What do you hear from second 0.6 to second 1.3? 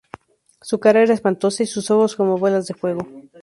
Su cara era